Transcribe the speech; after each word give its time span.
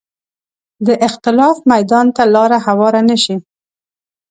د 0.87 0.89
اختلاف 1.07 1.57
میدان 1.71 2.07
ته 2.15 2.23
لاره 2.33 2.57
هواره 2.65 3.01
نه 3.09 3.17
شي 3.23 3.35